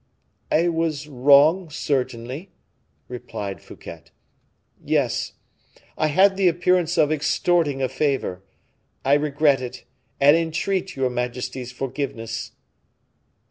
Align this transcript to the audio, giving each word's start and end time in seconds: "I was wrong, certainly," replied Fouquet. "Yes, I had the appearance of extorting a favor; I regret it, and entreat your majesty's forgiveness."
"I 0.51 0.67
was 0.67 1.07
wrong, 1.07 1.69
certainly," 1.69 2.49
replied 3.07 3.61
Fouquet. 3.61 4.05
"Yes, 4.83 5.33
I 5.95 6.07
had 6.07 6.37
the 6.37 6.47
appearance 6.47 6.97
of 6.97 7.11
extorting 7.11 7.83
a 7.83 7.87
favor; 7.87 8.41
I 9.05 9.13
regret 9.13 9.61
it, 9.61 9.83
and 10.19 10.35
entreat 10.35 10.95
your 10.95 11.11
majesty's 11.11 11.71
forgiveness." 11.71 12.53